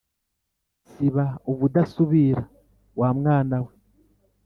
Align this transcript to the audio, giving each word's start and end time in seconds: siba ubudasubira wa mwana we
siba 0.89 1.25
ubudasubira 1.51 2.41
wa 2.99 3.09
mwana 3.17 3.57
we 3.65 3.73